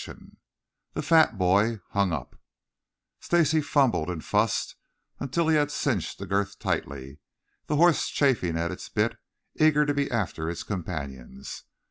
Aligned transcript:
CHAPTER 0.03 0.23
IX 0.23 0.31
THE 0.93 1.01
FAT 1.03 1.37
BOY 1.37 1.79
HUNG 1.91 2.11
UP 2.11 2.35
Stacy 3.19 3.61
fumbled 3.61 4.09
and 4.09 4.25
fussed 4.25 4.75
until 5.19 5.47
he 5.47 5.57
had 5.57 5.69
cinched 5.69 6.17
the 6.17 6.25
girth 6.25 6.57
tightly, 6.57 7.19
the 7.67 7.75
horse 7.75 8.09
chafing 8.09 8.57
at 8.57 8.71
its 8.71 8.89
bit, 8.89 9.15
eager 9.57 9.85
to 9.85 9.93
be 9.93 10.09
after 10.09 10.49
its 10.49 10.63
companions. 10.63 11.65